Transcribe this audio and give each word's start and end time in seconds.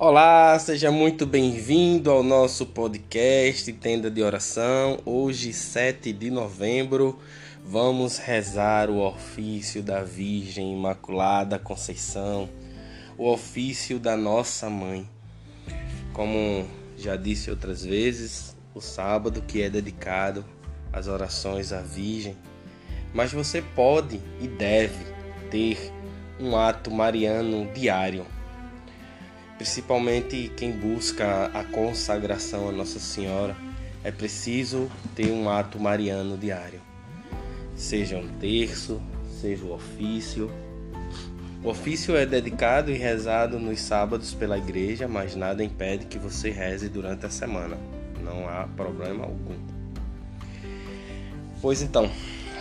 Olá, 0.00 0.56
seja 0.60 0.92
muito 0.92 1.26
bem-vindo 1.26 2.08
ao 2.08 2.22
nosso 2.22 2.64
podcast 2.64 3.72
Tenda 3.72 4.08
de 4.08 4.22
Oração. 4.22 5.00
Hoje, 5.04 5.52
7 5.52 6.12
de 6.12 6.30
novembro, 6.30 7.18
vamos 7.64 8.16
rezar 8.16 8.90
o 8.90 9.04
ofício 9.04 9.82
da 9.82 10.04
Virgem 10.04 10.72
Imaculada 10.72 11.58
Conceição, 11.58 12.48
o 13.18 13.28
ofício 13.28 13.98
da 13.98 14.16
nossa 14.16 14.70
mãe. 14.70 15.04
Como 16.12 16.64
já 16.96 17.16
disse 17.16 17.50
outras 17.50 17.84
vezes, 17.84 18.56
o 18.72 18.80
sábado 18.80 19.42
que 19.42 19.62
é 19.62 19.68
dedicado 19.68 20.44
às 20.92 21.08
orações 21.08 21.72
à 21.72 21.80
Virgem, 21.80 22.36
mas 23.12 23.32
você 23.32 23.60
pode 23.60 24.20
e 24.40 24.46
deve 24.46 25.04
ter 25.50 25.92
um 26.38 26.56
ato 26.56 26.88
mariano 26.88 27.68
diário 27.74 28.37
principalmente 29.58 30.52
quem 30.56 30.70
busca 30.70 31.46
a 31.52 31.64
consagração 31.64 32.68
a 32.68 32.72
Nossa 32.72 33.00
Senhora, 33.00 33.56
é 34.04 34.12
preciso 34.12 34.88
ter 35.16 35.32
um 35.32 35.50
ato 35.50 35.80
mariano 35.80 36.38
diário. 36.38 36.80
Seja 37.74 38.16
um 38.16 38.28
terço, 38.38 39.02
seja 39.40 39.64
o 39.64 39.74
ofício. 39.74 40.48
O 41.62 41.70
ofício 41.70 42.16
é 42.16 42.24
dedicado 42.24 42.92
e 42.92 42.94
rezado 42.94 43.58
nos 43.58 43.80
sábados 43.80 44.32
pela 44.32 44.56
igreja, 44.56 45.08
mas 45.08 45.34
nada 45.34 45.62
impede 45.64 46.06
que 46.06 46.18
você 46.18 46.50
reze 46.50 46.88
durante 46.88 47.26
a 47.26 47.30
semana. 47.30 47.76
Não 48.22 48.48
há 48.48 48.68
problema 48.76 49.24
algum. 49.24 49.56
Pois 51.60 51.82
então, 51.82 52.08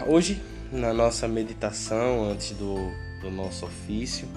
hoje 0.07 0.41
na 0.71 0.91
nossa 0.93 1.27
meditação 1.27 2.31
antes 2.31 2.51
do, 2.51 2.75
do 3.21 3.29
nosso 3.29 3.67
ofício, 3.67 4.27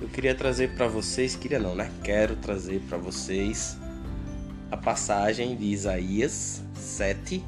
eu 0.00 0.08
queria 0.08 0.34
trazer 0.34 0.74
para 0.74 0.86
vocês, 0.86 1.36
queria 1.36 1.58
não, 1.58 1.74
né? 1.74 1.90
Quero 2.02 2.36
trazer 2.36 2.80
para 2.88 2.98
vocês 2.98 3.78
a 4.70 4.76
passagem 4.76 5.56
de 5.56 5.66
Isaías 5.66 6.62
7, 6.74 7.42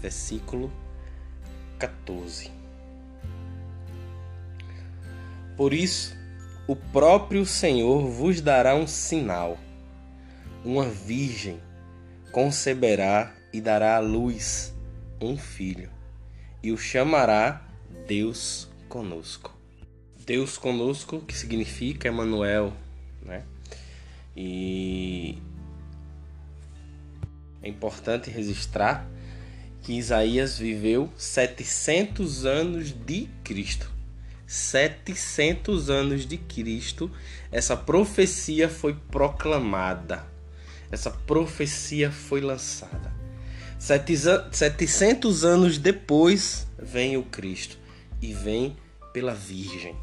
versículo 0.00 0.72
14. 1.78 2.50
Por 5.56 5.74
isso, 5.74 6.16
o 6.66 6.76
próprio 6.76 7.44
Senhor 7.44 8.06
vos 8.06 8.40
dará 8.40 8.74
um 8.74 8.86
sinal. 8.86 9.58
Uma 10.64 10.84
virgem 10.84 11.60
conceberá 12.32 13.34
e 13.52 13.60
dará 13.60 13.96
à 13.96 13.98
luz 13.98 14.72
um 15.20 15.36
filho, 15.36 15.90
e 16.62 16.70
o 16.72 16.78
chamará 16.78 17.62
Deus 18.06 18.68
conosco. 18.88 19.59
Deus 20.30 20.56
conosco, 20.56 21.18
que 21.26 21.36
significa 21.36 22.06
Emmanuel, 22.06 22.72
né? 23.20 23.42
E 24.36 25.36
é 27.60 27.68
importante 27.68 28.30
registrar 28.30 29.10
que 29.82 29.98
Isaías 29.98 30.56
viveu 30.56 31.10
700 31.16 32.46
anos 32.46 32.92
de 32.92 33.28
Cristo. 33.42 33.90
700 34.46 35.90
anos 35.90 36.24
de 36.24 36.36
Cristo, 36.36 37.10
essa 37.50 37.76
profecia 37.76 38.68
foi 38.68 38.94
proclamada. 38.94 40.24
Essa 40.92 41.10
profecia 41.10 42.12
foi 42.12 42.40
lançada. 42.40 43.12
700 43.80 45.44
anos 45.44 45.76
depois 45.76 46.68
vem 46.80 47.16
o 47.16 47.24
Cristo 47.24 47.76
e 48.22 48.32
vem 48.32 48.76
pela 49.12 49.34
Virgem. 49.34 49.96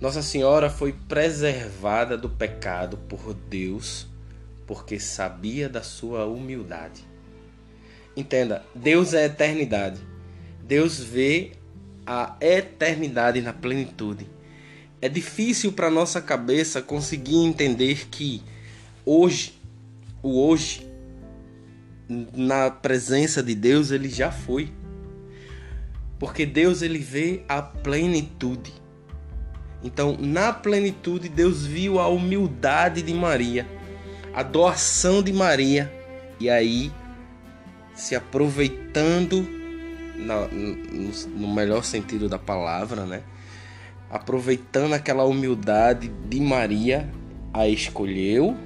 Nossa 0.00 0.22
Senhora 0.22 0.68
foi 0.68 0.92
preservada 0.92 2.18
do 2.18 2.28
pecado 2.28 2.96
por 2.96 3.32
Deus 3.32 4.06
porque 4.66 4.98
sabia 4.98 5.68
da 5.68 5.82
sua 5.82 6.26
humildade. 6.26 7.04
Entenda, 8.16 8.64
Deus 8.74 9.14
é 9.14 9.26
eternidade. 9.26 10.00
Deus 10.62 10.98
vê 10.98 11.52
a 12.06 12.36
eternidade 12.40 13.40
na 13.40 13.52
plenitude. 13.52 14.26
É 15.00 15.08
difícil 15.08 15.72
para 15.72 15.90
nossa 15.90 16.20
cabeça 16.20 16.80
conseguir 16.82 17.36
entender 17.36 18.08
que 18.08 18.42
hoje, 19.04 19.60
o 20.22 20.40
hoje, 20.40 20.88
na 22.08 22.70
presença 22.70 23.42
de 23.42 23.54
Deus, 23.54 23.90
ele 23.90 24.08
já 24.08 24.30
foi 24.30 24.72
porque 26.22 26.46
Deus 26.46 26.82
ele 26.82 27.00
vê 27.00 27.42
a 27.48 27.60
plenitude. 27.60 28.72
Então, 29.82 30.16
na 30.16 30.52
plenitude, 30.52 31.28
Deus 31.28 31.66
viu 31.66 31.98
a 31.98 32.06
humildade 32.06 33.02
de 33.02 33.12
Maria, 33.12 33.66
a 34.32 34.44
doação 34.44 35.20
de 35.20 35.32
Maria, 35.32 35.92
e 36.38 36.48
aí, 36.48 36.92
se 37.92 38.14
aproveitando, 38.14 39.42
no, 40.16 40.48
no 41.40 41.52
melhor 41.52 41.82
sentido 41.82 42.28
da 42.28 42.38
palavra, 42.38 43.04
né? 43.04 43.24
Aproveitando 44.08 44.92
aquela 44.92 45.24
humildade 45.24 46.06
de 46.28 46.38
Maria, 46.38 47.10
a 47.52 47.66
escolheu 47.66 48.56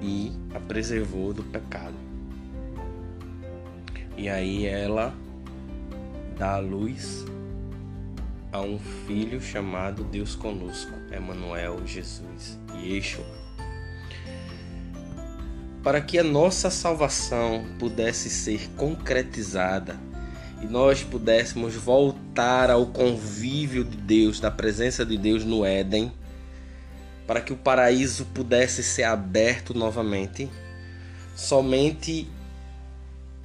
e 0.00 0.30
a 0.54 0.60
preservou 0.60 1.32
do 1.32 1.42
pecado. 1.42 1.96
E 4.16 4.28
aí 4.28 4.64
ela 4.64 5.12
dá 6.38 6.54
a 6.54 6.58
luz 6.58 7.24
a 8.52 8.60
um 8.60 8.78
filho 8.78 9.40
chamado 9.40 10.04
Deus 10.04 10.36
conosco, 10.36 10.92
Emmanuel, 11.12 11.84
Jesus 11.84 12.56
e 12.76 12.94
Yeshua. 12.94 13.26
Para 15.82 16.00
que 16.00 16.16
a 16.16 16.22
nossa 16.22 16.70
salvação 16.70 17.66
pudesse 17.78 18.30
ser 18.30 18.70
concretizada 18.76 19.98
e 20.62 20.66
nós 20.66 21.02
pudéssemos 21.02 21.74
voltar 21.74 22.70
ao 22.70 22.86
convívio 22.86 23.84
de 23.84 23.96
Deus, 23.96 24.38
da 24.38 24.50
presença 24.50 25.04
de 25.04 25.16
Deus 25.18 25.44
no 25.44 25.64
Éden, 25.64 26.12
para 27.26 27.40
que 27.40 27.52
o 27.52 27.56
paraíso 27.56 28.24
pudesse 28.26 28.82
ser 28.82 29.04
aberto 29.04 29.74
novamente, 29.74 30.48
somente 31.34 32.28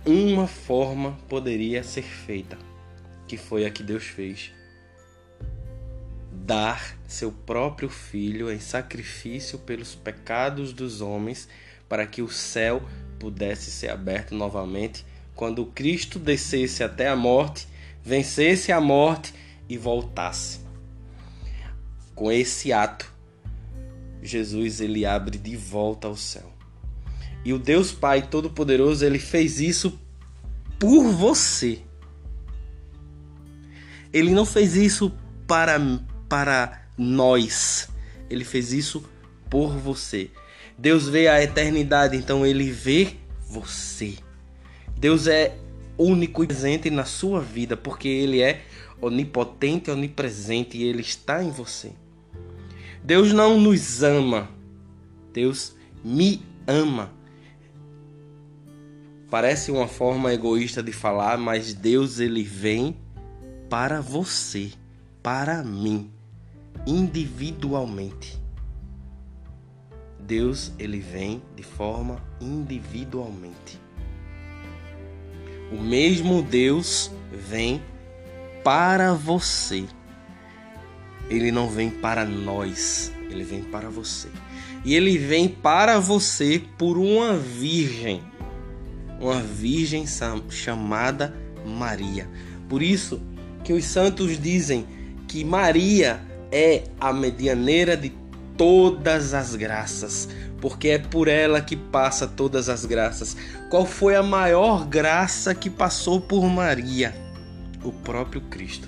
uma 0.05 0.47
forma 0.47 1.17
poderia 1.27 1.83
ser 1.83 2.03
feita 2.03 2.72
que 3.27 3.37
foi 3.37 3.65
a 3.65 3.71
que 3.71 3.83
Deus 3.83 4.03
fez. 4.03 4.51
Dar 6.31 6.97
seu 7.07 7.31
próprio 7.31 7.89
filho 7.89 8.51
em 8.51 8.59
sacrifício 8.59 9.59
pelos 9.59 9.95
pecados 9.95 10.73
dos 10.73 11.01
homens, 11.01 11.47
para 11.87 12.05
que 12.05 12.21
o 12.21 12.29
céu 12.29 12.81
pudesse 13.19 13.71
ser 13.71 13.89
aberto 13.89 14.35
novamente 14.35 15.05
quando 15.35 15.65
Cristo 15.65 16.19
descesse 16.19 16.83
até 16.83 17.07
a 17.07 17.15
morte, 17.15 17.67
vencesse 18.03 18.71
a 18.71 18.79
morte 18.79 19.33
e 19.67 19.77
voltasse. 19.77 20.59
Com 22.13 22.31
esse 22.31 22.71
ato, 22.71 23.11
Jesus 24.21 24.79
ele 24.79 25.05
abre 25.05 25.37
de 25.37 25.55
volta 25.55 26.07
ao 26.07 26.15
céu. 26.15 26.51
E 27.43 27.51
o 27.51 27.59
Deus 27.59 27.91
Pai 27.91 28.27
Todo-Poderoso, 28.27 29.03
ele 29.03 29.19
fez 29.19 29.59
isso 29.59 29.99
por 30.79 31.03
você. 31.11 31.81
Ele 34.13 34.31
não 34.31 34.45
fez 34.45 34.75
isso 34.75 35.11
para, 35.47 35.79
para 36.29 36.87
nós. 36.97 37.89
Ele 38.29 38.45
fez 38.45 38.71
isso 38.71 39.03
por 39.49 39.75
você. 39.75 40.29
Deus 40.77 41.09
vê 41.09 41.27
a 41.27 41.43
eternidade, 41.43 42.15
então 42.15 42.45
ele 42.45 42.69
vê 42.71 43.15
você. 43.49 44.15
Deus 44.97 45.27
é 45.27 45.57
único 45.97 46.43
e 46.43 46.47
presente 46.47 46.89
na 46.89 47.05
sua 47.05 47.41
vida, 47.41 47.75
porque 47.75 48.07
ele 48.07 48.41
é 48.41 48.63
onipotente, 49.01 49.91
onipresente 49.91 50.77
e 50.77 50.83
ele 50.83 51.01
está 51.01 51.43
em 51.43 51.51
você. 51.51 51.91
Deus 53.03 53.33
não 53.33 53.59
nos 53.59 54.01
ama. 54.01 54.49
Deus 55.33 55.75
me 56.03 56.41
ama. 56.65 57.11
Parece 59.29 59.71
uma 59.71 59.87
forma 59.87 60.33
egoísta 60.33 60.81
de 60.81 60.91
falar, 60.91 61.37
mas 61.37 61.73
Deus 61.73 62.19
ele 62.19 62.43
vem 62.43 62.95
para 63.73 64.01
você, 64.01 64.71
para 65.23 65.63
mim, 65.63 66.11
individualmente. 66.85 68.39
Deus, 70.19 70.71
ele 70.77 70.99
vem 70.99 71.41
de 71.55 71.63
forma 71.63 72.23
individualmente. 72.39 73.81
O 75.71 75.81
mesmo 75.81 76.43
Deus 76.43 77.09
vem 77.31 77.81
para 78.63 79.15
você. 79.15 79.87
Ele 81.27 81.51
não 81.51 81.67
vem 81.67 81.89
para 81.89 82.23
nós, 82.25 83.11
ele 83.27 83.43
vem 83.43 83.63
para 83.63 83.89
você. 83.89 84.29
E 84.85 84.93
ele 84.93 85.17
vem 85.17 85.49
para 85.49 85.99
você 85.99 86.61
por 86.77 86.95
uma 86.95 87.35
virgem, 87.35 88.21
uma 89.19 89.41
virgem 89.41 90.05
chamada 90.51 91.35
Maria. 91.65 92.29
Por 92.69 92.83
isso, 92.83 93.19
que 93.63 93.73
os 93.73 93.85
santos 93.85 94.39
dizem 94.39 94.85
que 95.27 95.43
Maria 95.43 96.21
é 96.51 96.83
a 96.99 97.11
medianeira 97.11 97.97
de 97.97 98.11
todas 98.57 99.33
as 99.33 99.55
graças, 99.55 100.29
porque 100.61 100.89
é 100.89 100.99
por 100.99 101.27
ela 101.27 101.61
que 101.61 101.75
passa 101.75 102.27
todas 102.27 102.69
as 102.69 102.85
graças. 102.85 103.35
Qual 103.69 103.85
foi 103.85 104.15
a 104.15 104.23
maior 104.23 104.85
graça 104.85 105.55
que 105.55 105.69
passou 105.69 106.21
por 106.21 106.43
Maria? 106.45 107.15
O 107.83 107.91
próprio 107.91 108.41
Cristo. 108.41 108.87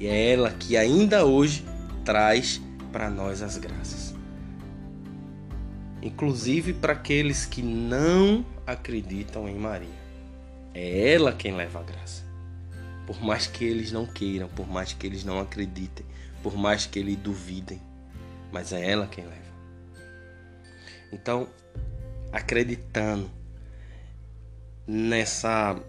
E 0.00 0.06
é 0.06 0.32
ela 0.32 0.50
que 0.50 0.76
ainda 0.76 1.24
hoje 1.24 1.64
traz 2.04 2.60
para 2.92 3.10
nós 3.10 3.42
as 3.42 3.58
graças. 3.58 4.14
Inclusive 6.02 6.72
para 6.72 6.92
aqueles 6.92 7.46
que 7.46 7.62
não 7.62 8.44
acreditam 8.66 9.48
em 9.48 9.56
Maria. 9.56 10.06
É 10.74 11.14
ela 11.14 11.32
quem 11.32 11.54
leva 11.54 11.80
a 11.80 11.82
graça. 11.82 12.25
Por 13.06 13.22
mais 13.22 13.46
que 13.46 13.64
eles 13.64 13.92
não 13.92 14.04
queiram, 14.04 14.48
por 14.48 14.66
mais 14.68 14.92
que 14.92 15.06
eles 15.06 15.24
não 15.24 15.38
acreditem, 15.38 16.04
por 16.42 16.56
mais 16.56 16.86
que 16.86 16.98
eles 16.98 17.16
duvidem, 17.16 17.80
mas 18.52 18.72
é 18.72 18.90
ela 18.90 19.06
quem 19.06 19.24
leva. 19.24 19.46
Então, 21.12 21.48
acreditando 22.32 23.30
nessa 24.86 25.80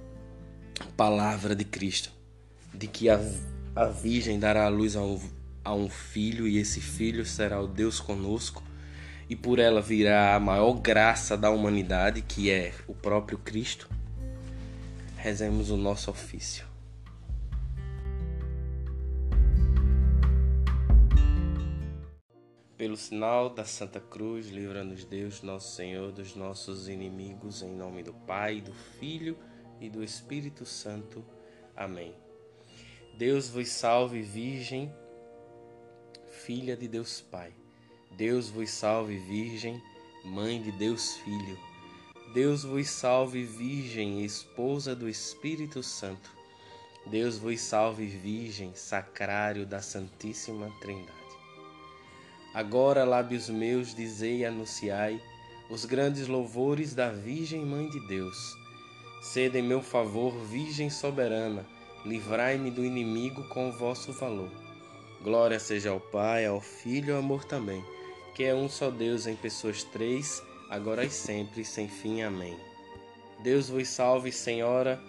palavra 0.95 1.55
de 1.55 1.65
Cristo, 1.65 2.11
de 2.73 2.87
que 2.87 3.09
a, 3.09 3.19
a 3.75 3.85
Virgem 3.85 4.39
dará 4.39 4.65
a 4.65 4.69
luz 4.69 4.95
a 4.95 5.01
um, 5.01 5.19
a 5.63 5.73
um 5.73 5.89
filho 5.89 6.47
e 6.47 6.57
esse 6.57 6.79
filho 6.79 7.25
será 7.25 7.59
o 7.59 7.67
Deus 7.67 7.99
conosco, 7.99 8.63
e 9.29 9.35
por 9.35 9.59
ela 9.59 9.81
virá 9.81 10.35
a 10.35 10.39
maior 10.39 10.73
graça 10.73 11.35
da 11.35 11.49
humanidade, 11.49 12.21
que 12.21 12.49
é 12.49 12.73
o 12.87 12.93
próprio 12.93 13.37
Cristo, 13.37 13.89
rezemos 15.17 15.69
o 15.69 15.77
nosso 15.77 16.09
ofício. 16.11 16.66
Pelo 22.87 22.95
sinal 22.95 23.49
da 23.49 23.65
Santa 23.65 23.99
Cruz, 23.99 24.47
livra-nos 24.47 25.03
Deus, 25.03 25.41
nosso 25.41 25.75
Senhor, 25.75 26.09
dos 26.09 26.37
nossos 26.37 26.87
inimigos, 26.87 27.61
em 27.61 27.75
nome 27.75 28.01
do 28.01 28.13
Pai, 28.13 28.61
do 28.61 28.71
Filho 28.73 29.37
e 29.81 29.89
do 29.89 30.01
Espírito 30.01 30.65
Santo. 30.65 31.21
Amém. 31.75 32.15
Deus 33.17 33.49
vos 33.49 33.67
salve, 33.67 34.21
Virgem, 34.21 34.89
filha 36.45 36.77
de 36.77 36.87
Deus 36.87 37.19
Pai. 37.19 37.53
Deus 38.15 38.47
vos 38.47 38.69
salve, 38.69 39.17
Virgem, 39.17 39.83
mãe 40.23 40.61
de 40.61 40.71
Deus 40.71 41.17
Filho. 41.17 41.59
Deus 42.33 42.63
vos 42.63 42.89
salve, 42.89 43.43
Virgem, 43.43 44.23
esposa 44.23 44.95
do 44.95 45.09
Espírito 45.09 45.83
Santo. 45.83 46.31
Deus 47.07 47.37
vos 47.37 47.59
salve, 47.59 48.05
Virgem, 48.05 48.73
sacrário 48.73 49.65
da 49.65 49.81
Santíssima 49.81 50.71
Trindade. 50.79 51.26
Agora, 52.57 53.05
lábios 53.05 53.51
meus, 53.51 53.93
dizei 53.93 54.37
e 54.37 54.45
anunciai 54.45 55.21
os 55.69 55.85
grandes 55.85 56.27
louvores 56.27 56.95
da 56.95 57.11
Virgem 57.11 57.63
Mãe 57.63 57.87
de 57.87 57.99
Deus. 58.07 58.57
Sede 59.21 59.59
em 59.59 59.61
meu 59.61 59.79
favor, 59.79 60.33
Virgem 60.45 60.89
soberana, 60.89 61.63
livrai-me 62.03 62.71
do 62.71 62.83
inimigo 62.83 63.47
com 63.49 63.69
o 63.69 63.71
vosso 63.71 64.11
valor. 64.11 64.49
Glória 65.21 65.59
seja 65.59 65.91
ao 65.91 65.99
Pai, 65.99 66.47
ao 66.47 66.59
Filho 66.59 67.09
e 67.09 67.11
ao 67.11 67.19
amor 67.19 67.43
também, 67.45 67.85
que 68.33 68.43
é 68.43 68.55
um 68.55 68.67
só 68.67 68.89
Deus 68.89 69.27
em 69.27 69.35
pessoas 69.35 69.83
três, 69.83 70.41
agora 70.67 71.05
e 71.05 71.11
sempre, 71.11 71.63
sem 71.63 71.87
fim. 71.87 72.23
Amém. 72.23 72.57
Deus 73.43 73.69
vos 73.69 73.87
salve, 73.87 74.31
Senhora 74.31 74.99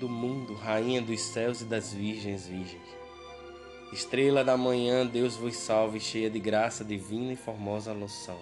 do 0.00 0.08
mundo, 0.08 0.54
Rainha 0.54 1.00
dos 1.00 1.20
céus 1.20 1.60
e 1.60 1.66
das 1.66 1.92
virgens 1.94 2.48
virgens. 2.48 3.03
Estrela 3.94 4.42
da 4.42 4.56
manhã, 4.56 5.06
Deus 5.06 5.36
vos 5.36 5.54
salve, 5.56 6.00
cheia 6.00 6.28
de 6.28 6.40
graça 6.40 6.84
divina 6.84 7.32
e 7.32 7.36
formosa 7.36 7.92
loção. 7.92 8.40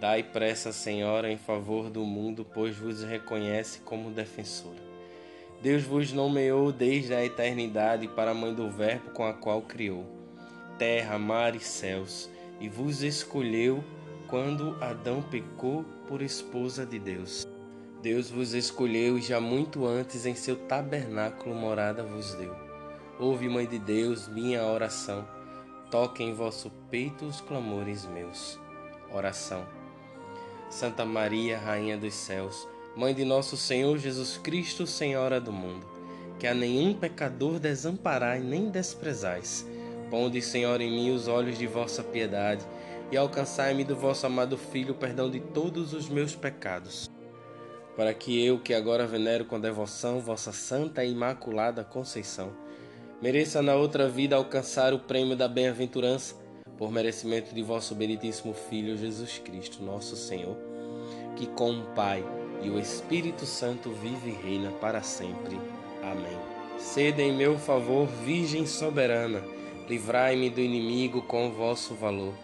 Dai 0.00 0.24
pressa, 0.24 0.72
Senhora, 0.72 1.30
em 1.30 1.38
favor 1.38 1.88
do 1.88 2.04
mundo, 2.04 2.44
pois 2.52 2.76
vos 2.76 3.04
reconhece 3.04 3.78
como 3.82 4.10
defensora. 4.10 4.82
Deus 5.62 5.84
vos 5.84 6.12
nomeou 6.12 6.72
desde 6.72 7.14
a 7.14 7.24
eternidade 7.24 8.08
para 8.08 8.32
a 8.32 8.34
mãe 8.34 8.52
do 8.52 8.68
Verbo 8.68 9.12
com 9.12 9.24
a 9.24 9.32
qual 9.32 9.62
criou 9.62 10.04
terra, 10.76 11.16
mar 11.16 11.54
e 11.54 11.60
céus, 11.60 12.28
e 12.58 12.68
vos 12.68 13.04
escolheu 13.04 13.84
quando 14.26 14.76
Adão 14.80 15.22
pecou 15.22 15.84
por 16.08 16.20
esposa 16.20 16.84
de 16.84 16.98
Deus. 16.98 17.46
Deus 18.02 18.30
vos 18.30 18.52
escolheu 18.52 19.16
e 19.16 19.22
já 19.22 19.40
muito 19.40 19.86
antes 19.86 20.26
em 20.26 20.34
seu 20.34 20.56
tabernáculo 20.56 21.54
morada 21.54 22.02
vos 22.02 22.34
deu. 22.34 22.63
Ouve, 23.16 23.48
Mãe 23.48 23.64
de 23.64 23.78
Deus, 23.78 24.26
minha 24.26 24.64
oração. 24.64 25.24
Toque 25.88 26.24
em 26.24 26.34
vosso 26.34 26.68
peito 26.90 27.24
os 27.24 27.40
clamores 27.40 28.04
meus. 28.06 28.58
Oração. 29.12 29.64
Santa 30.68 31.04
Maria, 31.04 31.56
Rainha 31.56 31.96
dos 31.96 32.12
céus, 32.12 32.66
Mãe 32.96 33.14
de 33.14 33.24
nosso 33.24 33.56
Senhor 33.56 33.98
Jesus 33.98 34.36
Cristo, 34.36 34.84
Senhora 34.84 35.40
do 35.40 35.52
mundo, 35.52 35.86
que 36.40 36.46
a 36.48 36.54
nenhum 36.54 36.92
pecador 36.92 37.60
desamparai 37.60 38.40
nem 38.40 38.68
desprezais. 38.68 39.64
Ponde, 40.10 40.42
Senhor, 40.42 40.80
em 40.80 40.90
mim 40.90 41.10
os 41.14 41.28
olhos 41.28 41.56
de 41.56 41.68
vossa 41.68 42.02
piedade 42.02 42.66
e 43.12 43.16
alcançai-me 43.16 43.84
do 43.84 43.94
vosso 43.94 44.26
amado 44.26 44.58
Filho 44.58 44.92
o 44.92 44.96
perdão 44.96 45.30
de 45.30 45.38
todos 45.38 45.92
os 45.92 46.08
meus 46.08 46.34
pecados. 46.34 47.08
Para 47.96 48.12
que 48.12 48.44
eu, 48.44 48.58
que 48.58 48.74
agora 48.74 49.06
venero 49.06 49.44
com 49.44 49.60
devoção 49.60 50.18
vossa 50.18 50.50
santa 50.50 51.04
e 51.04 51.12
imaculada 51.12 51.84
Conceição, 51.84 52.63
mereça 53.24 53.62
na 53.62 53.74
outra 53.74 54.06
vida 54.06 54.36
alcançar 54.36 54.92
o 54.92 54.98
prêmio 54.98 55.34
da 55.34 55.48
bem-aventurança, 55.48 56.34
por 56.76 56.92
merecimento 56.92 57.54
de 57.54 57.62
vosso 57.62 57.94
benditíssimo 57.94 58.52
Filho 58.52 58.98
Jesus 58.98 59.38
Cristo, 59.38 59.82
nosso 59.82 60.14
Senhor, 60.14 60.54
que 61.34 61.46
com 61.46 61.70
o 61.70 61.86
Pai 61.94 62.22
e 62.60 62.68
o 62.68 62.78
Espírito 62.78 63.46
Santo 63.46 63.88
vive 63.92 64.28
e 64.28 64.46
reina 64.46 64.70
para 64.72 65.00
sempre. 65.00 65.58
Amém. 66.02 66.36
Sede 66.76 67.22
em 67.22 67.34
meu 67.34 67.58
favor, 67.58 68.06
Virgem 68.26 68.66
soberana, 68.66 69.42
livrai-me 69.88 70.50
do 70.50 70.60
inimigo 70.60 71.22
com 71.22 71.48
o 71.48 71.52
vosso 71.52 71.94
valor. 71.94 72.34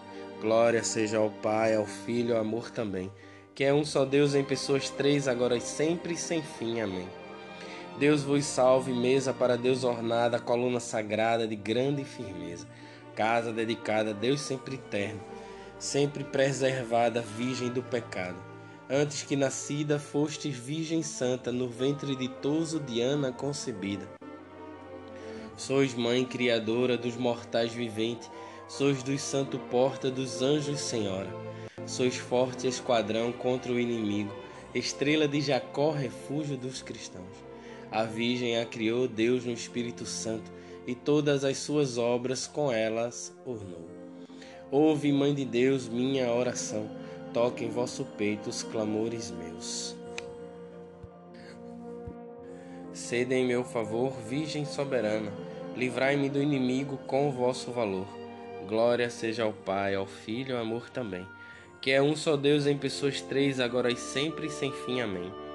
Glória 0.40 0.82
seja 0.82 1.18
ao 1.18 1.28
Pai, 1.28 1.74
ao 1.74 1.84
Filho 1.84 2.30
e 2.30 2.32
ao 2.32 2.40
amor 2.40 2.70
também, 2.70 3.12
que 3.54 3.64
é 3.64 3.74
um 3.74 3.84
só 3.84 4.06
Deus 4.06 4.34
em 4.34 4.42
pessoas 4.42 4.88
três, 4.88 5.28
agora 5.28 5.58
e 5.58 5.60
sempre, 5.60 6.16
sem 6.16 6.40
fim. 6.40 6.80
Amém. 6.80 7.19
Deus 7.98 8.22
vos 8.22 8.44
salve, 8.44 8.92
mesa 8.92 9.32
para 9.32 9.58
Deus 9.58 9.84
ornada, 9.84 10.38
coluna 10.38 10.80
sagrada 10.80 11.46
de 11.46 11.54
grande 11.54 12.04
firmeza, 12.04 12.66
casa 13.14 13.52
dedicada 13.52 14.10
a 14.10 14.14
Deus 14.14 14.40
sempre 14.40 14.76
eterno, 14.76 15.20
sempre 15.78 16.24
preservada, 16.24 17.20
virgem 17.20 17.68
do 17.68 17.82
pecado. 17.82 18.36
Antes 18.88 19.22
que 19.22 19.36
nascida, 19.36 19.98
fostes 19.98 20.56
virgem 20.56 21.02
santa, 21.02 21.52
no 21.52 21.68
ventre 21.68 22.16
ditoso 22.16 22.80
de 22.80 23.00
Ana 23.00 23.30
concebida. 23.30 24.08
Sois 25.56 25.94
mãe 25.94 26.24
criadora 26.24 26.96
dos 26.96 27.16
mortais 27.16 27.72
viventes, 27.72 28.30
sois 28.66 29.02
dos 29.02 29.20
santo 29.20 29.58
porta 29.58 30.10
dos 30.10 30.40
anjos 30.40 30.80
senhora. 30.80 31.28
Sois 31.86 32.16
forte 32.16 32.66
esquadrão 32.66 33.30
contra 33.30 33.70
o 33.70 33.78
inimigo, 33.78 34.34
estrela 34.74 35.28
de 35.28 35.40
Jacó, 35.40 35.90
refúgio 35.90 36.56
dos 36.56 36.82
cristãos. 36.82 37.49
A 37.90 38.04
Virgem 38.04 38.58
a 38.58 38.64
criou 38.64 39.08
Deus 39.08 39.44
no 39.44 39.52
Espírito 39.52 40.06
Santo 40.06 40.50
e 40.86 40.94
todas 40.94 41.44
as 41.44 41.58
suas 41.58 41.98
obras 41.98 42.46
com 42.46 42.70
elas 42.72 43.34
ornou. 43.44 43.88
Ouve, 44.70 45.10
Mãe 45.10 45.34
de 45.34 45.44
Deus, 45.44 45.88
minha 45.88 46.32
oração, 46.32 46.88
toque 47.34 47.64
em 47.64 47.70
vosso 47.70 48.04
peito 48.16 48.48
os 48.48 48.62
clamores 48.62 49.32
meus. 49.32 49.96
Sede 52.92 53.34
em 53.34 53.44
meu 53.44 53.64
favor, 53.64 54.12
Virgem 54.28 54.64
soberana, 54.64 55.32
livrai-me 55.76 56.28
do 56.28 56.40
inimigo 56.40 56.96
com 56.98 57.28
o 57.28 57.32
vosso 57.32 57.72
valor. 57.72 58.06
Glória 58.68 59.10
seja 59.10 59.42
ao 59.42 59.52
Pai, 59.52 59.96
ao 59.96 60.06
Filho 60.06 60.50
e 60.50 60.52
ao 60.52 60.62
amor 60.62 60.90
também, 60.90 61.26
que 61.80 61.90
é 61.90 62.00
um 62.00 62.14
só 62.14 62.36
Deus 62.36 62.66
em 62.66 62.78
pessoas 62.78 63.20
três, 63.20 63.58
agora 63.58 63.90
e 63.90 63.96
sempre 63.96 64.46
e 64.46 64.50
sem 64.50 64.70
fim. 64.70 65.00
Amém. 65.00 65.49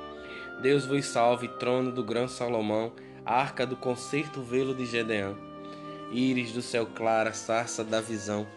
Deus 0.66 0.84
vos 0.84 1.06
salve, 1.06 1.48
trono 1.48 1.92
do 1.92 2.04
grão 2.04 2.28
Salomão, 2.28 2.92
arca 3.24 3.68
do 3.68 3.76
concerto 3.76 4.42
velo 4.42 4.74
de 4.74 4.84
Gedeão, 4.84 5.38
íris 6.12 6.54
do 6.54 6.62
céu 6.64 6.88
clara, 6.88 7.34
sarça 7.34 7.84
da 7.84 8.02
visão, 8.02 8.48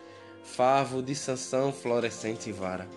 favo 0.43 1.03
de 1.03 1.15
Sansão, 1.15 1.71
florescente 1.71 2.51
vara. 2.51 2.89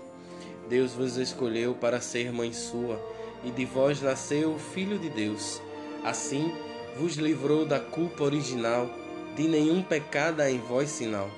Deus 0.70 0.94
vos 0.94 1.18
escolheu 1.18 1.76
para 1.76 2.00
ser 2.00 2.32
mãe 2.32 2.54
sua, 2.54 2.98
e 3.44 3.52
de 3.52 3.66
vós 3.66 4.02
nasceu 4.02 4.54
o 4.54 4.58
Filho 4.58 4.98
de 4.98 5.10
Deus. 5.10 5.62
Assim 6.06 6.50
vos 6.98 7.16
livrou 7.16 7.66
da 7.66 7.82
culpa 7.82 8.24
original, 8.24 8.90
de 9.36 9.46
nenhum 9.46 9.84
pecado 9.84 10.40
há 10.40 10.50
em 10.50 10.60
vós 10.60 10.90
sinal. 10.90 11.30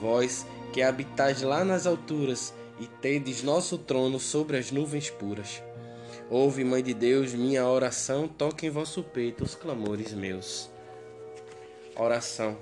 Vós 0.00 0.46
que 0.72 0.80
habitais 0.80 1.42
lá 1.42 1.62
nas 1.62 1.86
alturas 1.86 2.54
e 2.80 2.86
tendes 2.86 3.42
nosso 3.42 3.76
trono 3.76 4.18
sobre 4.18 4.56
as 4.56 4.70
nuvens 4.70 5.10
puras. 5.10 5.62
Ouve, 6.30 6.64
Mãe 6.64 6.82
de 6.82 6.94
Deus, 6.94 7.34
minha 7.34 7.66
oração, 7.66 8.26
toque 8.26 8.66
em 8.66 8.70
vosso 8.70 9.02
peito 9.02 9.44
os 9.44 9.54
clamores 9.54 10.12
meus. 10.12 10.70
Oração. 11.94 12.56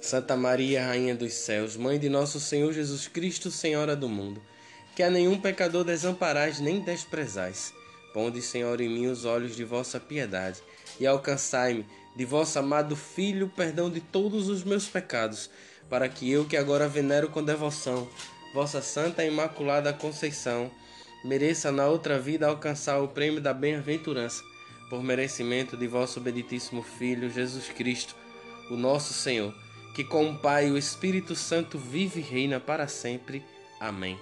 Santa 0.00 0.36
Maria, 0.36 0.86
Rainha 0.86 1.14
dos 1.14 1.32
Céus, 1.32 1.76
Mãe 1.76 1.98
de 1.98 2.08
nosso 2.08 2.38
Senhor 2.38 2.72
Jesus 2.72 3.08
Cristo, 3.08 3.50
Senhora 3.50 3.96
do 3.96 4.08
mundo, 4.08 4.42
que 4.94 5.02
a 5.02 5.10
nenhum 5.10 5.40
pecador 5.40 5.84
desamparais 5.84 6.60
nem 6.60 6.80
desprezais. 6.80 7.72
Ponde, 8.12 8.42
Senhor, 8.42 8.80
em 8.80 8.88
mim 8.88 9.06
os 9.06 9.24
olhos 9.24 9.56
de 9.56 9.64
vossa 9.64 9.98
piedade 9.98 10.60
e 11.00 11.06
alcançai-me, 11.06 11.86
de 12.14 12.24
vosso 12.24 12.58
amado 12.58 12.94
Filho, 12.94 13.50
perdão 13.56 13.90
de 13.90 14.00
todos 14.00 14.48
os 14.48 14.62
meus 14.62 14.86
pecados, 14.86 15.48
para 15.88 16.08
que 16.08 16.30
eu, 16.30 16.44
que 16.44 16.56
agora 16.56 16.86
venero 16.86 17.30
com 17.30 17.42
devoção, 17.42 18.08
vossa 18.52 18.82
Santa 18.82 19.24
Imaculada 19.24 19.92
Conceição, 19.92 20.70
mereça 21.24 21.72
na 21.72 21.86
outra 21.86 22.18
vida 22.18 22.46
alcançar 22.46 23.00
o 23.00 23.08
prêmio 23.08 23.40
da 23.40 23.54
bem-aventurança, 23.54 24.42
por 24.88 25.02
merecimento 25.02 25.76
de 25.76 25.86
vosso 25.86 26.20
benditíssimo 26.20 26.82
Filho, 26.82 27.30
Jesus 27.30 27.68
Cristo, 27.68 28.14
o 28.70 28.76
nosso 28.76 29.12
Senhor 29.12 29.54
que 29.94 30.02
com 30.02 30.30
o 30.30 30.38
Pai 30.38 30.68
e 30.68 30.70
o 30.70 30.78
Espírito 30.78 31.36
Santo 31.36 31.78
vive 31.78 32.20
e 32.20 32.22
reina 32.22 32.58
para 32.58 32.88
sempre. 32.88 33.42
Amém. 33.78 34.18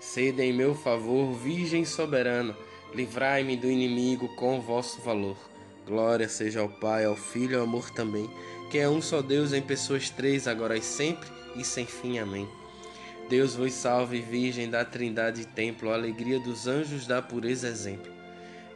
Sede 0.00 0.42
em 0.42 0.52
meu 0.52 0.74
favor, 0.74 1.32
Virgem 1.34 1.84
soberana, 1.84 2.56
livrai-me 2.94 3.56
do 3.56 3.70
inimigo 3.70 4.28
com 4.36 4.60
vosso 4.60 5.00
valor. 5.00 5.36
Glória 5.86 6.28
seja 6.28 6.60
ao 6.60 6.68
Pai, 6.68 7.04
ao 7.04 7.16
Filho 7.16 7.52
e 7.52 7.56
ao 7.56 7.64
amor 7.64 7.90
também, 7.90 8.30
que 8.70 8.78
é 8.78 8.88
um 8.88 9.02
só 9.02 9.20
Deus 9.20 9.52
em 9.52 9.62
pessoas 9.62 10.10
três, 10.10 10.46
agora 10.46 10.76
e 10.76 10.82
sempre 10.82 11.28
e 11.56 11.64
sem 11.64 11.86
fim. 11.86 12.18
Amém. 12.18 12.48
Deus 13.28 13.54
vos 13.54 13.72
salve, 13.72 14.20
Virgem 14.20 14.68
da 14.68 14.84
Trindade 14.84 15.46
Templo, 15.46 15.90
alegria 15.90 16.38
dos 16.38 16.66
anjos 16.66 17.06
da 17.06 17.22
pureza 17.22 17.68
exemplo. 17.68 18.12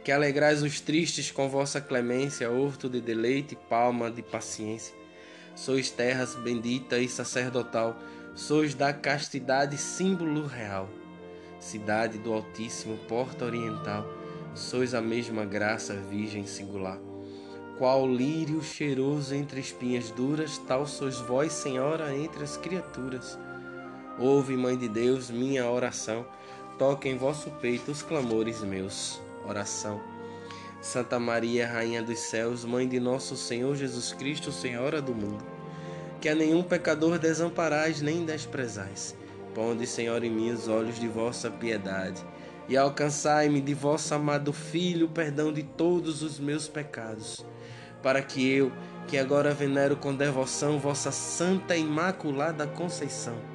Que 0.03 0.11
alegrais 0.11 0.63
os 0.63 0.79
tristes 0.81 1.31
com 1.31 1.47
vossa 1.49 1.79
clemência, 1.79 2.49
horto 2.49 2.89
de 2.89 2.99
deleite, 2.99 3.55
palma 3.69 4.09
de 4.09 4.21
paciência 4.21 4.99
sois 5.59 5.89
terras 5.89 6.35
bendita 6.35 6.97
e 6.99 7.09
sacerdotal, 7.09 7.97
sois 8.33 8.73
da 8.73 8.93
castidade 8.93 9.77
símbolo 9.77 10.47
real. 10.47 10.89
Cidade 11.59 12.17
do 12.17 12.31
Altíssimo, 12.31 12.97
porta 13.09 13.43
oriental, 13.43 14.07
sois 14.55 14.93
a 14.93 15.01
mesma 15.01 15.43
graça 15.43 15.93
virgem 15.95 16.47
singular. 16.47 16.97
Qual 17.77 18.07
lírio 18.07 18.63
cheiroso 18.63 19.35
entre 19.35 19.59
espinhas 19.59 20.11
duras, 20.11 20.57
tal 20.59 20.87
sois 20.87 21.17
vós, 21.17 21.51
Senhora, 21.51 22.15
entre 22.15 22.41
as 22.41 22.55
criaturas. 22.55 23.37
Ouve, 24.19 24.57
Mãe 24.57 24.77
de 24.77 24.89
Deus, 24.89 25.31
minha 25.31 25.69
oração, 25.69 26.25
toque 26.77 27.07
em 27.07 27.17
vosso 27.17 27.49
peito 27.51 27.89
os 27.89 28.01
clamores 28.01 28.61
meus. 28.61 29.21
Oração. 29.47 30.01
Santa 30.81 31.17
Maria, 31.17 31.65
Rainha 31.65 32.03
dos 32.03 32.19
Céus, 32.19 32.65
Mãe 32.65 32.85
de 32.85 32.99
nosso 32.99 33.37
Senhor 33.37 33.75
Jesus 33.77 34.11
Cristo, 34.11 34.51
Senhora 34.51 35.01
do 35.01 35.15
mundo, 35.15 35.43
que 36.19 36.27
a 36.27 36.35
nenhum 36.35 36.61
pecador 36.61 37.17
desamparais 37.17 38.01
nem 38.01 38.25
desprezais. 38.25 39.15
Ponde, 39.55 39.87
Senhor, 39.87 40.21
em 40.21 40.29
mim 40.29 40.51
os 40.51 40.67
olhos 40.67 40.99
de 40.99 41.07
vossa 41.07 41.49
piedade 41.49 42.21
e 42.67 42.75
alcançai-me 42.75 43.61
de 43.61 43.73
vosso 43.73 44.13
amado 44.13 44.51
Filho 44.51 45.07
o 45.07 45.09
perdão 45.09 45.51
de 45.51 45.63
todos 45.63 46.21
os 46.21 46.39
meus 46.39 46.67
pecados, 46.67 47.45
para 48.03 48.21
que 48.21 48.47
eu, 48.47 48.71
que 49.07 49.17
agora 49.17 49.53
venero 49.53 49.95
com 49.95 50.13
devoção 50.13 50.77
vossa 50.77 51.09
Santa 51.09 51.75
Imaculada 51.75 52.67
Conceição, 52.67 53.48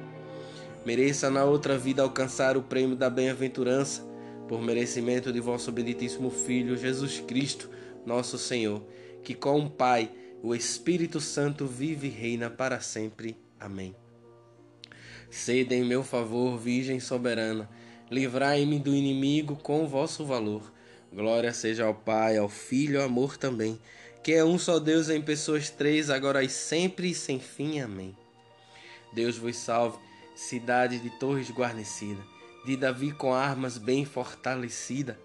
mereça 0.85 1.29
na 1.29 1.43
outra 1.43 1.77
vida 1.77 2.03
alcançar 2.03 2.55
o 2.55 2.61
prêmio 2.61 2.95
da 2.95 3.09
bem-aventurança 3.09 4.03
por 4.47 4.61
merecimento 4.61 5.33
de 5.33 5.39
vosso 5.39 5.71
benditíssimo 5.71 6.29
Filho 6.29 6.77
Jesus 6.77 7.19
Cristo, 7.19 7.69
nosso 8.05 8.37
Senhor, 8.37 8.83
que 9.23 9.33
com 9.33 9.59
o 9.61 9.69
Pai, 9.69 10.11
o 10.43 10.53
Espírito 10.53 11.19
Santo 11.19 11.65
vive 11.65 12.07
e 12.07 12.11
reina 12.11 12.49
para 12.49 12.79
sempre. 12.79 13.35
Amém. 13.59 13.95
Sede 15.31 15.73
em 15.73 15.83
meu 15.83 16.03
favor, 16.03 16.57
Virgem 16.57 16.99
soberana, 16.99 17.67
livrai-me 18.11 18.77
do 18.77 18.93
inimigo 18.93 19.55
com 19.55 19.87
vosso 19.87 20.23
valor. 20.23 20.71
Glória 21.11 21.51
seja 21.51 21.85
ao 21.85 21.95
Pai, 21.95 22.37
ao 22.37 22.47
Filho, 22.47 22.99
ao 22.99 23.07
amor 23.07 23.37
também, 23.37 23.79
que 24.23 24.33
é 24.33 24.45
um 24.45 24.59
só 24.59 24.79
Deus 24.79 25.09
em 25.09 25.21
pessoas 25.21 25.69
três, 25.69 26.09
agora 26.11 26.43
e 26.43 26.49
sempre 26.49 27.09
e 27.09 27.15
sem 27.15 27.39
fim. 27.39 27.79
Amém. 27.79 28.15
Deus 29.13 29.37
vos 29.37 29.55
salve, 29.55 29.97
cidade 30.35 30.99
de 30.99 31.09
torres 31.09 31.49
guarnecida 31.49 32.35
de 32.65 32.75
Davi 32.75 33.11
com 33.11 33.31
armas 33.31 33.77
bem 33.77 34.03
fortalecida, 34.05 35.19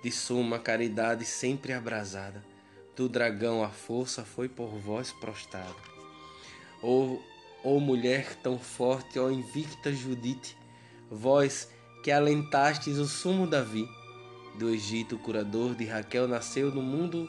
de 0.00 0.12
suma 0.12 0.60
caridade 0.60 1.24
sempre 1.24 1.72
abrasada, 1.72 2.44
do 2.94 3.08
dragão 3.08 3.64
a 3.64 3.68
força 3.68 4.24
foi 4.24 4.48
por 4.48 4.68
vós 4.68 5.10
prostrada. 5.10 5.74
Ó, 6.80 7.16
oh, 7.64 7.80
mulher 7.80 8.36
tão 8.36 8.60
forte, 8.60 9.18
ó 9.18 9.28
invicta 9.28 9.92
Judite, 9.92 10.56
vós 11.10 11.68
que 12.04 12.12
alentastes 12.12 12.98
o 12.98 13.06
sumo 13.06 13.44
Davi, 13.44 13.88
do 14.56 14.70
Egito 14.70 15.16
o 15.16 15.18
curador 15.18 15.74
de 15.74 15.84
Raquel 15.84 16.28
nasceu 16.28 16.72
no 16.72 16.80
mundo, 16.80 17.28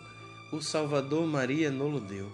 o 0.53 0.61
Salvador 0.61 1.25
Maria 1.25 1.71
nolo 1.71 1.99
deu. 1.99 2.31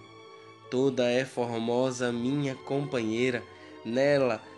Toda 0.70 1.04
é 1.04 1.24
formosa 1.24 2.12
minha 2.12 2.54
companheira, 2.54 3.42
nela 3.86 4.42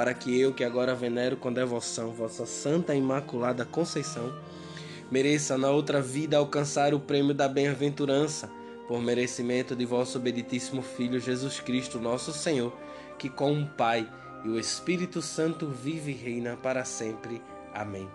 para 0.00 0.14
que 0.14 0.40
eu, 0.40 0.54
que 0.54 0.64
agora 0.64 0.94
venero 0.94 1.36
com 1.36 1.52
devoção 1.52 2.10
vossa 2.10 2.46
Santa 2.46 2.94
Imaculada 2.94 3.66
Conceição, 3.66 4.32
mereça 5.10 5.58
na 5.58 5.68
outra 5.68 6.00
vida 6.00 6.38
alcançar 6.38 6.94
o 6.94 7.00
prêmio 7.00 7.34
da 7.34 7.46
bem-aventurança, 7.46 8.50
por 8.88 9.02
merecimento 9.02 9.76
de 9.76 9.84
vosso 9.84 10.18
benditíssimo 10.18 10.80
Filho 10.80 11.20
Jesus 11.20 11.60
Cristo, 11.60 12.00
nosso 12.00 12.32
Senhor, 12.32 12.74
que 13.18 13.28
com 13.28 13.60
o 13.60 13.66
Pai 13.66 14.10
e 14.42 14.48
o 14.48 14.58
Espírito 14.58 15.20
Santo 15.20 15.68
vive 15.68 16.12
e 16.12 16.14
reina 16.14 16.56
para 16.56 16.82
sempre. 16.86 17.42
Amém. 17.74 18.08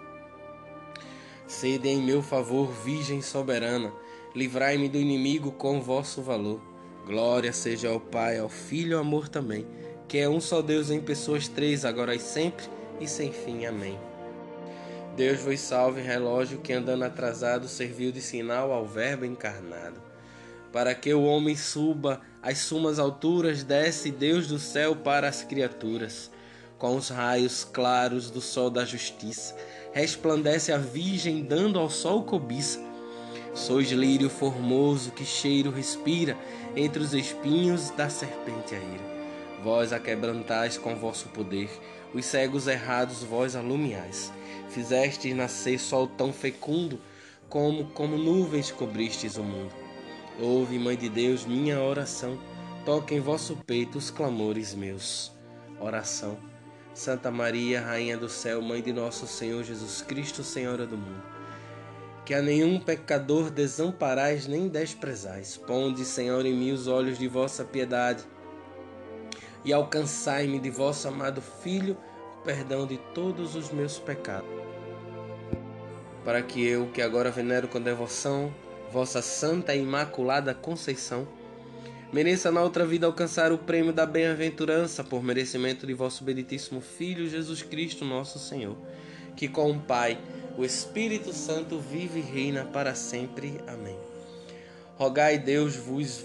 Sede 1.45 1.87
em 1.87 2.01
meu 2.01 2.23
favor, 2.23 2.71
Virgem 2.83 3.21
soberana, 3.21 3.93
livrai-me 4.35 4.89
do 4.89 4.97
inimigo 4.97 5.51
com 5.51 5.79
vosso 5.79 6.23
valor. 6.23 6.59
Glória 7.05 7.53
seja 7.53 7.89
ao 7.89 7.99
Pai, 7.99 8.39
ao 8.39 8.49
Filho 8.49 8.93
e 8.93 8.93
ao 8.95 9.01
amor 9.01 9.29
também, 9.29 9.67
que 10.07 10.17
é 10.17 10.29
um 10.29 10.39
só 10.39 10.61
Deus 10.61 10.89
em 10.89 11.01
pessoas 11.01 11.47
três, 11.47 11.85
agora 11.85 12.13
e 12.13 12.19
sempre, 12.19 12.65
e 12.99 13.07
sem 13.07 13.31
fim. 13.31 13.65
Amém. 13.65 13.97
Deus 15.15 15.39
vos 15.39 15.59
salve, 15.61 16.01
relógio 16.01 16.59
que 16.59 16.73
andando 16.73 17.03
atrasado 17.03 17.67
serviu 17.67 18.11
de 18.11 18.21
sinal 18.21 18.71
ao 18.71 18.85
Verbo 18.85 19.23
encarnado. 19.23 20.01
Para 20.73 20.93
que 20.93 21.13
o 21.13 21.23
homem 21.23 21.55
suba 21.55 22.19
às 22.41 22.57
sumas 22.57 22.99
alturas, 22.99 23.63
desce 23.63 24.11
Deus 24.11 24.47
do 24.47 24.59
céu 24.59 24.93
para 24.93 25.29
as 25.29 25.41
criaturas. 25.41 26.29
Com 26.77 26.97
os 26.97 27.07
raios 27.07 27.63
claros 27.63 28.29
do 28.29 28.41
sol 28.41 28.69
da 28.69 28.83
justiça, 28.83 29.55
resplandece 29.93 30.73
a 30.73 30.77
Virgem, 30.77 31.43
dando 31.43 31.79
ao 31.79 31.89
sol 31.89 32.23
cobiça. 32.23 32.83
Sois 33.53 33.89
lírio 33.89 34.29
formoso 34.29 35.11
que 35.11 35.23
cheiro 35.23 35.71
respira 35.71 36.35
entre 36.75 37.01
os 37.01 37.13
espinhos 37.13 37.89
da 37.91 38.09
serpente 38.09 38.75
a 38.75 38.77
ira. 38.77 39.24
Vós 39.63 39.91
a 39.93 39.99
quebrantais 39.99 40.77
com 40.77 40.95
vosso 40.95 41.29
poder, 41.29 41.69
os 42.13 42.25
cegos 42.25 42.67
errados 42.67 43.23
vós 43.23 43.55
alumiais 43.55 44.31
Fizestes 44.69 45.33
nascer 45.35 45.79
sol 45.79 46.05
tão 46.05 46.33
fecundo, 46.33 46.99
como 47.47 47.85
como 47.91 48.17
nuvens 48.17 48.71
cobristes 48.71 49.37
o 49.37 49.43
mundo. 49.43 49.73
Ouve, 50.39 50.77
Mãe 50.77 50.97
de 50.97 51.07
Deus, 51.07 51.45
minha 51.45 51.79
oração, 51.79 52.37
toque 52.83 53.15
em 53.15 53.21
vosso 53.21 53.55
peito 53.65 53.97
os 53.97 54.09
clamores 54.09 54.73
meus. 54.73 55.31
Oração. 55.79 56.37
Santa 56.93 57.31
Maria, 57.31 57.79
Rainha 57.79 58.17
do 58.17 58.27
céu, 58.27 58.61
Mãe 58.61 58.81
de 58.81 58.91
nosso 58.91 59.27
Senhor 59.27 59.63
Jesus 59.63 60.01
Cristo, 60.01 60.43
Senhora 60.43 60.85
do 60.85 60.97
mundo. 60.97 61.23
Que 62.25 62.33
a 62.33 62.41
nenhum 62.41 62.79
pecador 62.79 63.49
desamparais 63.49 64.47
nem 64.47 64.67
desprezais. 64.67 65.55
Ponde, 65.55 66.03
Senhor, 66.03 66.45
em 66.45 66.53
mim 66.53 66.71
os 66.71 66.87
olhos 66.87 67.17
de 67.17 67.27
vossa 67.27 67.63
piedade 67.63 68.25
e 69.65 69.73
alcançai-me 69.73 70.59
de 70.59 70.69
vosso 70.69 71.07
amado 71.07 71.41
Filho 71.41 71.97
perdão 72.45 72.85
de 72.85 72.97
todos 73.13 73.55
os 73.55 73.71
meus 73.71 73.97
pecados. 73.97 74.47
Para 76.23 76.41
que 76.43 76.63
eu, 76.63 76.87
que 76.87 77.01
agora 77.01 77.31
venero 77.31 77.67
com 77.67 77.81
devoção 77.81 78.53
vossa 78.91 79.21
Santa 79.21 79.75
e 79.75 79.81
Imaculada 79.81 80.53
Conceição, 80.53 81.27
mereça 82.13 82.51
na 82.51 82.61
outra 82.61 82.85
vida 82.85 83.07
alcançar 83.07 83.51
o 83.51 83.57
prêmio 83.57 83.91
da 83.91 84.05
bem-aventurança 84.05 85.03
por 85.03 85.23
merecimento 85.23 85.85
de 85.85 85.93
vosso 85.93 86.23
benditíssimo 86.23 86.79
Filho 86.79 87.27
Jesus 87.27 87.61
Cristo, 87.63 88.05
nosso 88.05 88.39
Senhor, 88.39 88.77
que 89.35 89.47
com 89.47 89.71
o 89.71 89.79
Pai, 89.79 90.17
o 90.57 90.63
Espírito 90.63 91.33
Santo 91.33 91.79
vive 91.79 92.19
e 92.19 92.23
reina 92.23 92.63
para 92.63 92.95
sempre. 92.95 93.59
Amém. 93.67 93.97
Rogai 94.95 95.37
Deus 95.37 95.75
vos 95.75 96.23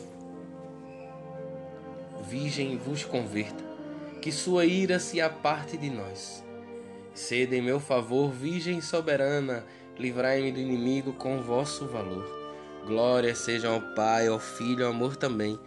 Virgem 2.30 2.78
vos 2.78 3.04
converta, 3.04 3.64
que 4.22 4.30
sua 4.30 4.64
ira 4.64 4.98
se 4.98 5.20
aparte 5.20 5.76
de 5.76 5.90
nós. 5.90 6.44
Sede 7.12 7.56
em 7.56 7.62
meu 7.62 7.80
favor, 7.80 8.30
Virgem 8.30 8.80
soberana, 8.80 9.66
livrai-me 9.98 10.52
do 10.52 10.60
inimigo 10.60 11.12
com 11.12 11.42
vosso 11.42 11.86
valor. 11.86 12.24
Glória 12.86 13.34
seja 13.34 13.68
ao 13.68 13.80
Pai, 13.94 14.28
ao 14.28 14.38
Filho, 14.38 14.86
ao 14.86 14.92
amor 14.92 15.16
também 15.16 15.58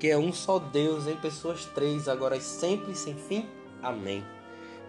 que 0.00 0.08
é 0.08 0.16
um 0.16 0.32
só 0.32 0.58
Deus 0.58 1.06
em 1.06 1.14
pessoas 1.14 1.66
três, 1.66 2.08
agora 2.08 2.34
e 2.34 2.40
sempre 2.40 2.96
sem 2.96 3.14
fim. 3.14 3.46
Amém. 3.82 4.24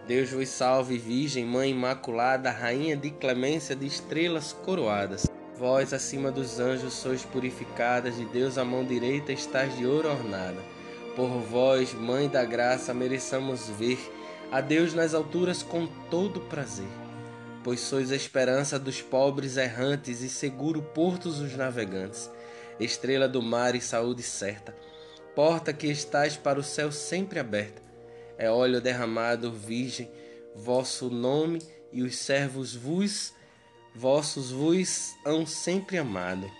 Deus 0.08 0.30
vos 0.30 0.48
salve, 0.48 0.96
Virgem, 0.96 1.44
Mãe 1.44 1.70
Imaculada, 1.70 2.50
Rainha 2.50 2.96
de 2.96 3.10
clemência 3.10 3.76
de 3.76 3.86
estrelas 3.86 4.54
coroadas. 4.54 5.26
Vós, 5.58 5.92
acima 5.92 6.32
dos 6.32 6.58
anjos, 6.58 6.94
sois 6.94 7.26
purificadas, 7.26 8.16
de 8.16 8.24
Deus 8.24 8.56
a 8.56 8.64
mão 8.64 8.86
direita 8.86 9.32
estás 9.32 9.76
de 9.76 9.86
ouro 9.86 10.08
ornada. 10.08 10.71
Por 11.14 11.28
vós, 11.28 11.92
Mãe 11.92 12.28
da 12.28 12.44
Graça, 12.44 12.94
mereçamos 12.94 13.68
ver 13.68 13.98
a 14.50 14.60
Deus 14.60 14.94
nas 14.94 15.14
alturas 15.14 15.62
com 15.62 15.86
todo 16.10 16.40
prazer. 16.40 16.88
Pois 17.62 17.80
sois 17.80 18.10
a 18.10 18.16
esperança 18.16 18.78
dos 18.78 19.00
pobres 19.00 19.56
errantes 19.56 20.20
e 20.20 20.28
seguro 20.28 20.82
porto 20.82 21.28
dos 21.28 21.56
navegantes, 21.56 22.30
estrela 22.80 23.28
do 23.28 23.40
mar 23.40 23.74
e 23.74 23.80
saúde 23.80 24.22
certa 24.22 24.74
porta 25.34 25.72
que 25.72 25.86
estás 25.86 26.36
para 26.36 26.58
o 26.58 26.62
céu 26.62 26.92
sempre 26.92 27.38
aberta. 27.38 27.82
É 28.36 28.50
óleo 28.50 28.80
derramado, 28.80 29.52
virgem, 29.52 30.10
vosso 30.54 31.10
nome 31.10 31.60
e 31.92 32.02
os 32.02 32.16
servos 32.16 32.74
vos, 32.74 33.32
vossos 33.94 34.50
vos 34.50 35.14
hão 35.24 35.46
sempre 35.46 35.98
amado. 35.98 36.50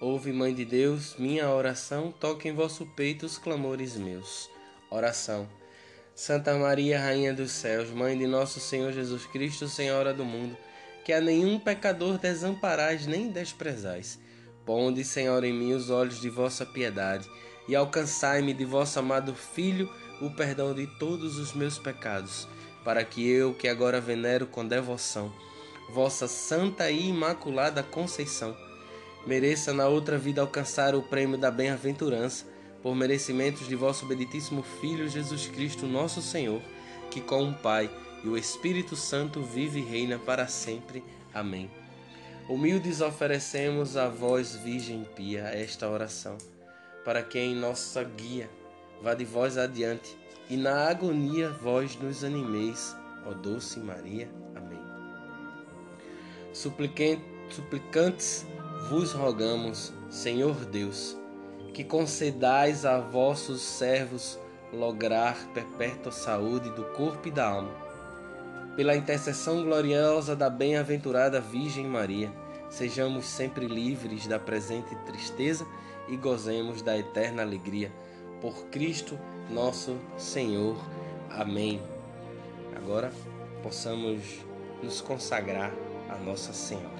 Ouve, 0.00 0.32
Mãe 0.32 0.54
de 0.54 0.64
Deus, 0.64 1.16
minha 1.18 1.50
oração, 1.50 2.12
toque 2.12 2.48
em 2.48 2.54
vosso 2.54 2.86
peito 2.86 3.26
os 3.26 3.36
clamores 3.36 3.96
meus. 3.96 4.48
Oração. 4.90 5.48
Santa 6.14 6.54
Maria, 6.56 7.00
Rainha 7.00 7.34
dos 7.34 7.50
céus, 7.50 7.90
Mãe 7.90 8.16
de 8.16 8.26
nosso 8.26 8.60
Senhor 8.60 8.92
Jesus 8.92 9.26
Cristo, 9.26 9.68
Senhora 9.68 10.14
do 10.14 10.24
mundo, 10.24 10.56
que 11.04 11.12
a 11.12 11.20
nenhum 11.20 11.58
pecador 11.58 12.18
desamparais 12.18 13.06
nem 13.06 13.30
desprezais 13.30 14.18
Ponde, 14.68 15.02
Senhor, 15.02 15.42
em 15.44 15.52
mim 15.54 15.72
os 15.72 15.88
olhos 15.88 16.20
de 16.20 16.28
vossa 16.28 16.66
piedade 16.66 17.26
e 17.66 17.74
alcançai-me 17.74 18.52
de 18.52 18.66
vosso 18.66 18.98
amado 18.98 19.34
Filho 19.34 19.90
o 20.20 20.28
perdão 20.28 20.74
de 20.74 20.86
todos 20.98 21.38
os 21.38 21.54
meus 21.54 21.78
pecados, 21.78 22.46
para 22.84 23.02
que 23.02 23.26
eu, 23.26 23.54
que 23.54 23.66
agora 23.66 23.98
venero 23.98 24.46
com 24.46 24.68
devoção, 24.68 25.32
vossa 25.88 26.28
santa 26.28 26.90
e 26.90 27.08
imaculada 27.08 27.82
Conceição, 27.82 28.54
mereça 29.28 29.74
na 29.74 29.86
outra 29.86 30.16
vida 30.16 30.40
alcançar 30.40 30.94
o 30.94 31.02
prêmio 31.02 31.36
da 31.36 31.50
bem-aventurança, 31.50 32.46
por 32.82 32.96
merecimentos 32.96 33.68
de 33.68 33.76
vosso 33.76 34.06
benditíssimo 34.06 34.62
Filho 34.62 35.06
Jesus 35.06 35.46
Cristo, 35.48 35.86
nosso 35.86 36.22
Senhor, 36.22 36.62
que 37.10 37.20
com 37.20 37.50
o 37.50 37.54
Pai 37.54 37.90
e 38.24 38.28
o 38.28 38.38
Espírito 38.38 38.96
Santo 38.96 39.42
vive 39.42 39.80
e 39.80 39.84
reina 39.84 40.18
para 40.18 40.46
sempre. 40.46 41.04
Amém. 41.34 41.70
Humildes 42.48 43.02
oferecemos 43.02 43.98
a 43.98 44.08
vós, 44.08 44.56
Virgem 44.56 45.06
Pia, 45.14 45.42
esta 45.42 45.86
oração, 45.86 46.38
para 47.04 47.22
que 47.22 47.38
em 47.38 47.54
nossa 47.54 48.02
guia 48.02 48.48
vá 49.02 49.12
de 49.12 49.26
vós 49.26 49.58
adiante 49.58 50.16
e 50.48 50.56
na 50.56 50.88
agonia 50.88 51.50
vós 51.50 51.96
nos 51.96 52.24
animeis, 52.24 52.96
ó 53.26 53.34
doce 53.34 53.78
Maria. 53.78 54.30
Amém. 54.56 54.80
Suplicantes 56.54 58.46
vos 58.88 59.12
rogamos, 59.12 59.92
Senhor 60.08 60.64
Deus, 60.64 61.16
que 61.74 61.84
concedais 61.84 62.84
a 62.84 63.00
vossos 63.00 63.60
servos 63.60 64.38
lograr 64.72 65.36
perpétua 65.54 66.12
saúde 66.12 66.70
do 66.70 66.84
corpo 66.84 67.28
e 67.28 67.30
da 67.30 67.48
alma 67.48 67.88
pela 68.78 68.94
intercessão 68.94 69.64
gloriosa 69.64 70.36
da 70.36 70.48
bem-aventurada 70.48 71.40
Virgem 71.40 71.84
Maria, 71.84 72.30
sejamos 72.70 73.26
sempre 73.26 73.66
livres 73.66 74.28
da 74.28 74.38
presente 74.38 74.94
tristeza 75.04 75.66
e 76.06 76.16
gozemos 76.16 76.80
da 76.80 76.96
eterna 76.96 77.42
alegria. 77.42 77.90
Por 78.40 78.66
Cristo 78.66 79.18
nosso 79.50 79.98
Senhor. 80.16 80.76
Amém. 81.28 81.82
Agora 82.76 83.10
possamos 83.64 84.22
nos 84.80 85.00
consagrar 85.00 85.72
a 86.08 86.14
Nossa 86.18 86.52
Senhora. 86.52 86.97